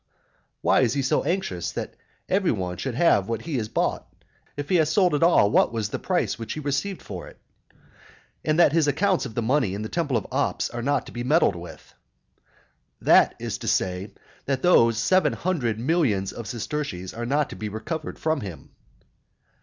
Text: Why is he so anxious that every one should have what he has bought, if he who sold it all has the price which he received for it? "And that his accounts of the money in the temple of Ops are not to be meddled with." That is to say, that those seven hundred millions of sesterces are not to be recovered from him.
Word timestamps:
Why 0.61 0.79
is 0.79 0.95
he 0.95 1.03
so 1.03 1.23
anxious 1.25 1.73
that 1.73 1.93
every 2.27 2.51
one 2.51 2.77
should 2.77 2.95
have 2.95 3.27
what 3.29 3.43
he 3.43 3.57
has 3.57 3.69
bought, 3.69 4.07
if 4.57 4.67
he 4.67 4.77
who 4.77 4.85
sold 4.85 5.13
it 5.13 5.21
all 5.21 5.51
has 5.75 5.89
the 5.89 5.99
price 5.99 6.39
which 6.39 6.53
he 6.53 6.59
received 6.59 7.03
for 7.03 7.27
it? 7.27 7.39
"And 8.43 8.57
that 8.57 8.71
his 8.73 8.87
accounts 8.87 9.27
of 9.27 9.35
the 9.35 9.43
money 9.43 9.75
in 9.75 9.83
the 9.83 9.89
temple 9.89 10.17
of 10.17 10.25
Ops 10.31 10.71
are 10.71 10.81
not 10.81 11.05
to 11.05 11.11
be 11.11 11.23
meddled 11.23 11.55
with." 11.55 11.93
That 12.99 13.35
is 13.37 13.59
to 13.59 13.67
say, 13.67 14.15
that 14.47 14.63
those 14.63 14.97
seven 14.97 15.33
hundred 15.33 15.77
millions 15.79 16.33
of 16.33 16.47
sesterces 16.47 17.13
are 17.13 17.27
not 17.27 17.51
to 17.51 17.55
be 17.55 17.69
recovered 17.69 18.17
from 18.17 18.41
him. 18.41 18.71